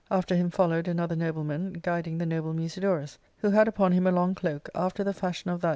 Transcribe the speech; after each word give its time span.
After 0.09 0.33
him 0.33 0.49
followed 0.49 0.87
another 0.87 1.15
nobleman, 1.15 1.73
guiding 1.73 2.17
the 2.17 2.25
noble 2.25 2.55
Musidorus, 2.55 3.19
who 3.37 3.51
had 3.51 3.67
upon 3.67 3.91
him 3.91 4.07
a 4.07 4.11
long 4.11 4.33
cloak, 4.33 4.67
after 4.73 5.03
the 5.03 5.13
fashion 5.13 5.51
of 5.51 5.61
that 5.61 5.69